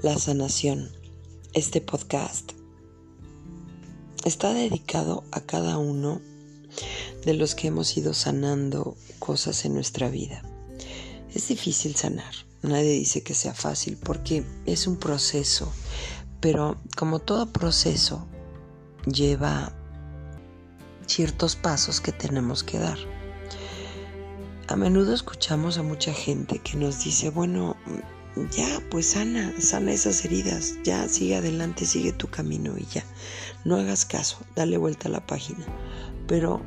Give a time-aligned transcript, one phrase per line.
[0.00, 0.92] La sanación.
[1.54, 2.52] Este podcast
[4.24, 6.20] está dedicado a cada uno
[7.24, 10.44] de los que hemos ido sanando cosas en nuestra vida.
[11.34, 12.32] Es difícil sanar.
[12.62, 15.72] Nadie dice que sea fácil porque es un proceso.
[16.38, 18.24] Pero como todo proceso
[19.04, 19.72] lleva
[21.06, 22.98] ciertos pasos que tenemos que dar.
[24.68, 27.76] A menudo escuchamos a mucha gente que nos dice, bueno,
[28.50, 33.04] ya, pues sana, sana esas heridas, ya sigue adelante, sigue tu camino y ya.
[33.64, 35.64] No hagas caso, dale vuelta a la página.
[36.26, 36.60] Pero,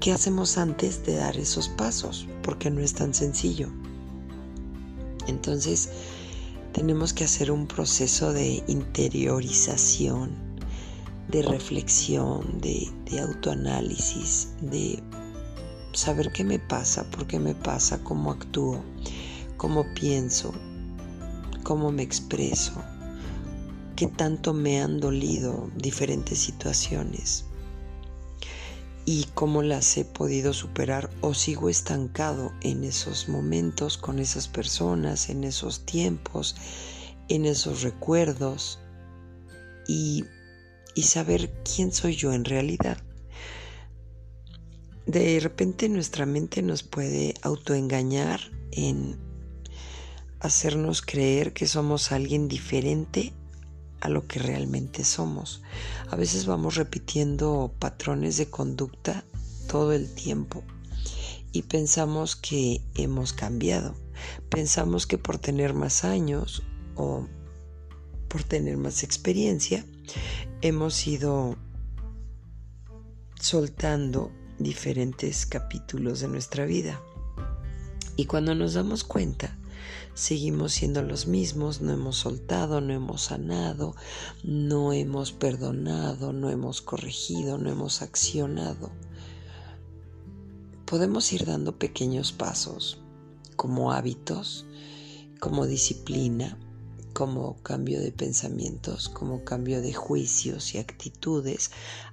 [0.00, 2.26] ¿qué hacemos antes de dar esos pasos?
[2.42, 3.68] Porque no es tan sencillo.
[5.26, 5.90] Entonces,
[6.72, 10.30] tenemos que hacer un proceso de interiorización,
[11.28, 15.02] de reflexión, de, autoanálisis, de
[15.92, 18.82] saber qué me pasa, por qué me pasa, cómo actúo
[19.58, 20.54] cómo pienso,
[21.64, 22.72] cómo me expreso,
[23.96, 27.44] qué tanto me han dolido diferentes situaciones
[29.04, 35.28] y cómo las he podido superar o sigo estancado en esos momentos con esas personas,
[35.28, 36.54] en esos tiempos,
[37.28, 38.78] en esos recuerdos
[39.88, 40.24] y,
[40.94, 43.02] y saber quién soy yo en realidad.
[45.06, 48.40] De repente nuestra mente nos puede autoengañar
[48.72, 49.27] en
[50.40, 53.32] hacernos creer que somos alguien diferente
[54.00, 55.62] a lo que realmente somos.
[56.08, 59.24] A veces vamos repitiendo patrones de conducta
[59.66, 60.64] todo el tiempo
[61.52, 63.94] y pensamos que hemos cambiado.
[64.48, 66.62] Pensamos que por tener más años
[66.94, 67.26] o
[68.28, 69.84] por tener más experiencia
[70.60, 71.56] hemos ido
[73.40, 77.00] soltando diferentes capítulos de nuestra vida.
[78.16, 79.56] Y cuando nos damos cuenta,
[80.14, 83.94] seguimos siendo los mismos, no hemos soltado, no hemos sanado,
[84.42, 88.90] no hemos perdonado, no hemos corregido, no hemos accionado.
[90.84, 93.02] Podemos ir dando pequeños pasos
[93.56, 94.66] como hábitos,
[95.40, 96.58] como disciplina,
[97.12, 101.72] como cambio de pensamientos, como cambio de juicios y actitudes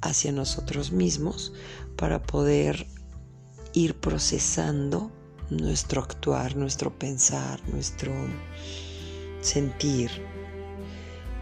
[0.00, 1.52] hacia nosotros mismos
[1.96, 2.86] para poder
[3.72, 5.12] ir procesando
[5.50, 8.12] nuestro actuar, nuestro pensar, nuestro
[9.40, 10.10] sentir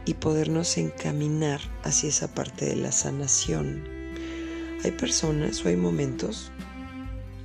[0.05, 3.83] y podernos encaminar hacia esa parte de la sanación.
[4.85, 6.51] Hay personas o hay momentos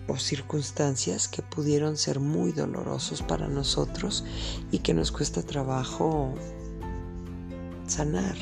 [0.07, 4.25] o circunstancias que pudieron ser muy dolorosos para nosotros
[4.71, 6.33] y que nos cuesta trabajo
[7.87, 8.35] sanar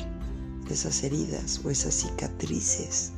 [0.68, 3.12] esas heridas o esas cicatrices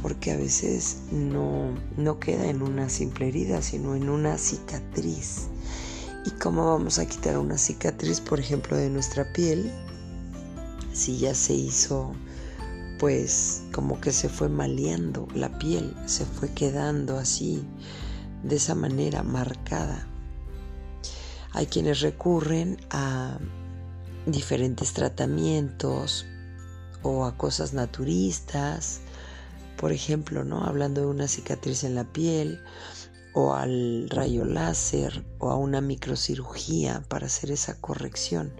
[0.00, 5.48] porque a veces no, no queda en una simple herida, sino en una cicatriz.
[6.24, 9.70] ¿Y cómo vamos a quitar una cicatriz, por ejemplo, de nuestra piel?
[10.92, 12.12] Si ya se hizo,
[12.98, 17.64] pues como que se fue maleando la piel, se fue quedando así,
[18.44, 20.06] de esa manera marcada.
[21.52, 23.38] Hay quienes recurren a
[24.26, 26.26] diferentes tratamientos
[27.02, 29.00] o a cosas naturistas
[29.76, 30.64] por ejemplo, ¿no?
[30.64, 32.60] Hablando de una cicatriz en la piel
[33.34, 38.52] o al rayo láser o a una microcirugía para hacer esa corrección.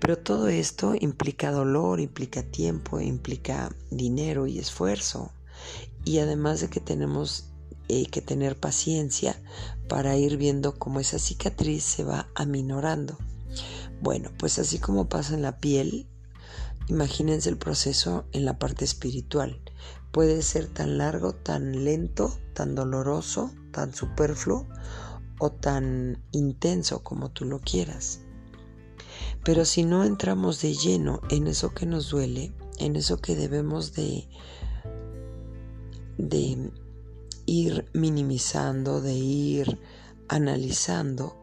[0.00, 5.32] Pero todo esto implica dolor, implica tiempo, implica dinero y esfuerzo.
[6.04, 7.52] Y además de que tenemos
[7.88, 9.40] eh, que tener paciencia
[9.88, 13.18] para ir viendo cómo esa cicatriz se va aminorando.
[14.00, 16.08] Bueno, pues así como pasa en la piel,
[16.88, 19.61] imagínense el proceso en la parte espiritual
[20.12, 24.68] puede ser tan largo, tan lento, tan doloroso, tan superfluo
[25.38, 28.20] o tan intenso como tú lo quieras.
[29.42, 33.94] Pero si no entramos de lleno en eso que nos duele, en eso que debemos
[33.94, 34.28] de,
[36.18, 36.70] de
[37.46, 39.80] ir minimizando, de ir
[40.28, 41.38] analizando,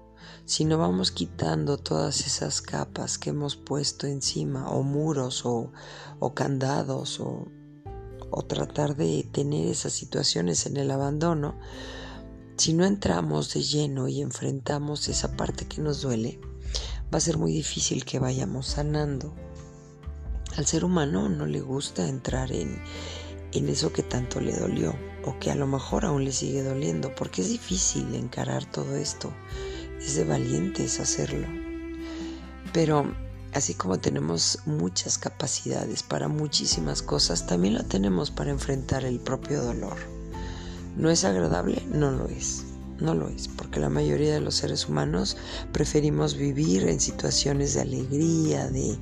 [0.46, 5.72] si no vamos quitando todas esas capas que hemos puesto encima, o muros, o,
[6.20, 7.48] o candados, o
[8.32, 11.60] o tratar de tener esas situaciones en el abandono,
[12.58, 16.40] si no entramos de lleno y enfrentamos esa parte que nos duele,
[17.14, 19.34] va a ser muy difícil que vayamos sanando.
[20.58, 22.82] Al ser humano no le gusta entrar en,
[23.54, 24.94] en eso que tanto le dolió
[25.26, 29.34] o que a lo mejor aún le sigue doliendo, porque es difícil encarar todo esto.
[30.00, 31.48] Es de valientes hacerlo.
[32.74, 33.14] Pero
[33.54, 39.64] Así como tenemos muchas capacidades para muchísimas cosas, también lo tenemos para enfrentar el propio
[39.64, 39.98] dolor.
[40.98, 41.82] ¿No es agradable?
[41.92, 42.64] No lo es.
[43.00, 45.38] no lo es, porque la mayoría de los seres humanos
[45.72, 48.98] preferimos vivir en situaciones de alegría, de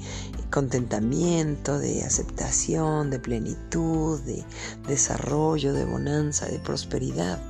[0.51, 4.45] contentamiento, de aceptación, de plenitud, de
[4.87, 7.41] desarrollo, de bonanza, de prosperidad.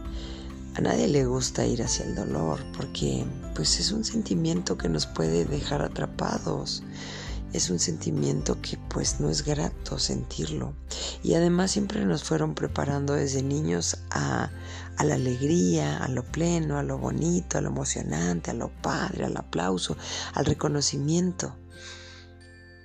[0.78, 3.26] A nadie le gusta ir hacia el dolor porque
[3.56, 6.84] pues es un sentimiento que nos puede dejar atrapados
[7.52, 10.74] es un sentimiento que pues no es grato sentirlo.
[11.24, 14.52] Y además siempre nos fueron preparando desde niños a,
[14.98, 19.26] a, la alegría, a lo pleno, a lo bonito, a lo emocionante, a lo padre,
[19.26, 19.98] al aplauso,
[20.34, 21.56] al reconocimiento.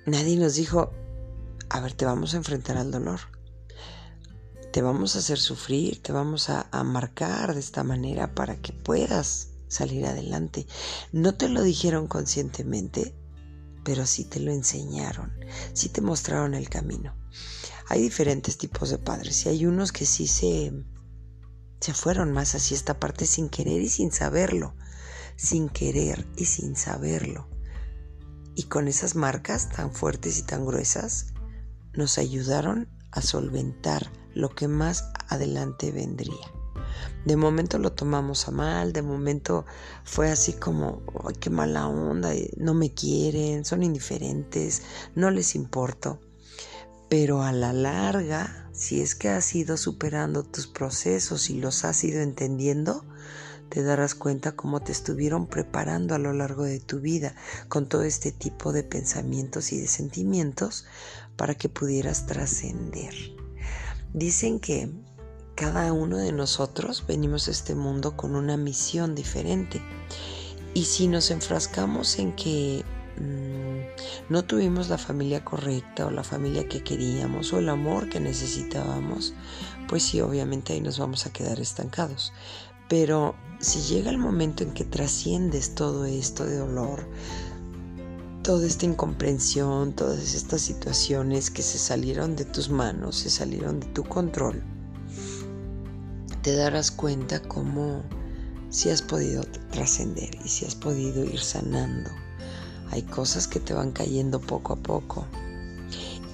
[0.07, 0.91] Nadie nos dijo,
[1.69, 3.32] a ver, te vamos a enfrentar al dolor.
[4.73, 9.49] Te vamos a hacer sufrir, te vamos a, marcar de esta manera para que puedas
[9.67, 10.65] salir adelante.
[11.11, 13.13] No te lo dijeron conscientemente,
[13.83, 15.31] pero sí te lo enseñaron,
[15.73, 17.15] sí te mostraron el camino.
[17.87, 20.73] Hay diferentes tipos de padres y hay unos que sí se,
[21.79, 24.75] se fueron más hacia esta parte sin querer y sin saberlo,
[25.35, 27.47] sin querer y sin saberlo.
[28.55, 31.27] Y con esas marcas tan fuertes y tan gruesas,
[31.93, 36.51] nos ayudaron a solventar lo que más adelante vendría.
[37.25, 39.65] De momento lo tomamos a mal, de momento
[40.03, 44.81] fue así como, ay, qué mala onda, no me quieren, son indiferentes,
[45.15, 46.19] no les importo.
[47.09, 52.03] Pero a la larga, si es que has ido superando tus procesos y los has
[52.03, 53.05] ido entendiendo,
[53.69, 57.35] te darás cuenta cómo te estuvieron preparando a lo largo de tu vida
[57.69, 60.85] con todo este tipo de pensamientos y de sentimientos
[61.35, 63.13] para que pudieras trascender.
[64.13, 64.89] Dicen que
[65.55, 69.81] cada uno de nosotros venimos a este mundo con una misión diferente.
[70.73, 72.83] Y si nos enfrascamos en que
[73.19, 78.19] mm, no tuvimos la familia correcta o la familia que queríamos o el amor que
[78.19, 79.33] necesitábamos,
[79.87, 82.33] pues sí, obviamente ahí nos vamos a quedar estancados.
[82.89, 87.07] Pero si llega el momento en que trasciendes todo esto de dolor,
[88.43, 93.87] toda esta incomprensión, todas estas situaciones que se salieron de tus manos, se salieron de
[93.87, 94.61] tu control,
[96.41, 98.03] te darás cuenta cómo
[98.69, 102.09] si has podido trascender y si has podido ir sanando.
[102.91, 105.25] Hay cosas que te van cayendo poco a poco.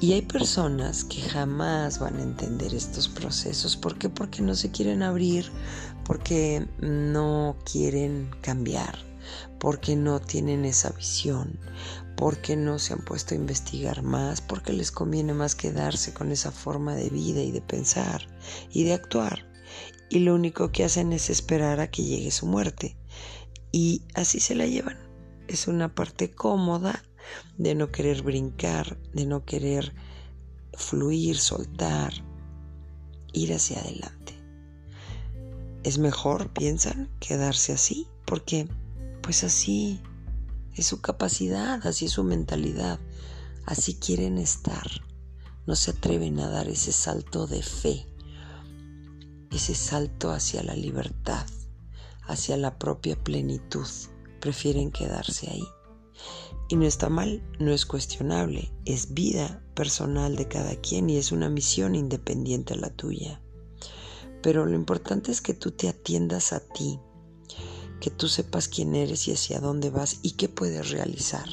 [0.02, 3.78] Y hay personas que jamás van a entender estos procesos.
[3.78, 4.10] ¿Por qué?
[4.10, 5.52] Porque no se quieren abrir,
[6.06, 8.98] porque no quieren cambiar,
[9.60, 11.60] porque no tienen esa visión,
[12.16, 16.52] porque no se han puesto a investigar más, porque les conviene más quedarse con esa
[16.52, 18.28] forma de vida y de pensar
[18.72, 19.50] y de actuar
[20.10, 22.98] y lo único que hacen es esperar a que llegue su muerte.
[23.72, 24.98] Y así se la llevan.
[25.48, 27.04] Es una parte cómoda
[27.58, 29.94] de no querer brincar, de no querer
[30.74, 32.14] fluir, soltar,
[33.34, 34.34] ir hacia adelante.
[35.84, 38.68] Es mejor, piensan, quedarse así, porque
[39.30, 40.02] pues así
[40.74, 43.00] es su capacidad, así es su mentalidad,
[43.68, 44.90] así quieren estar.
[45.68, 48.08] No se atreven a dar ese salto de fe
[49.52, 51.46] ese salto hacia la libertad,
[52.24, 53.86] hacia la propia plenitud.
[54.40, 55.68] Prefieren quedarse ahí.
[56.68, 61.32] Y no está mal, no es cuestionable, es vida personal de cada quien y es
[61.32, 63.40] una misión independiente a la tuya.
[64.42, 67.00] Pero lo importante es que tú te atiendas a ti,
[68.00, 71.48] que tú sepas quién eres y hacia dónde vas y qué puedes realizar.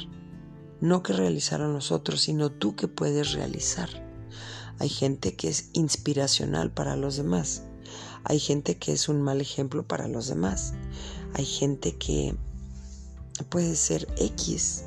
[0.81, 3.89] No que realizar a nosotros, sino tú que puedes realizar.
[4.79, 7.63] Hay gente que es inspiracional para los demás
[8.29, 10.75] hay gente que es un mal ejemplo para los demás.
[11.35, 12.35] Hay gente que
[13.49, 14.85] puede ser X.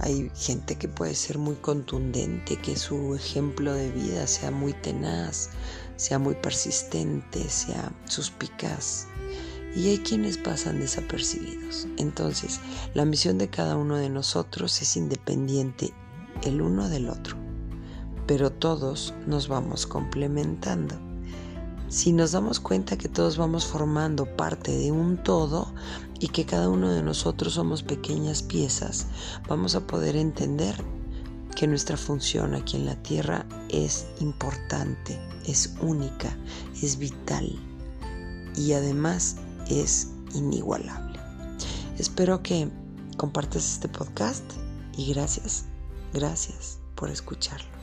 [0.00, 5.50] Hay gente que puede ser muy contundente, que su ejemplo de vida sea muy tenaz,
[5.94, 9.06] sea muy persistente, sea suspicaz.
[9.74, 11.86] Y hay quienes pasan desapercibidos.
[11.96, 12.60] Entonces,
[12.94, 15.92] la misión de cada uno de nosotros es independiente
[16.42, 17.36] el uno del otro,
[18.26, 20.96] pero todos nos vamos complementando.
[21.88, 25.72] Si nos damos cuenta que todos vamos formando parte de un todo
[26.20, 29.06] y que cada uno de nosotros somos pequeñas piezas,
[29.48, 30.76] vamos a poder entender
[31.56, 36.36] que nuestra función aquí en la Tierra es importante, es única,
[36.80, 37.58] es vital
[38.56, 39.36] y además
[39.70, 41.18] es inigualable.
[41.98, 42.68] Espero que
[43.16, 44.44] compartas este podcast
[44.96, 45.66] y gracias,
[46.12, 47.79] gracias por escucharlo.